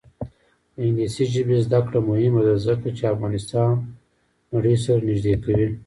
د 0.73 0.75
انګلیسي 0.85 1.23
ژبې 1.33 1.57
زده 1.65 1.79
کړه 1.85 1.99
مهمه 2.09 2.41
ده 2.47 2.55
ځکه 2.65 2.87
چې 2.97 3.03
افغانستان 3.13 3.71
نړۍ 4.53 4.75
سره 4.83 4.99
نږدې 5.07 5.33
کوي. 5.43 5.67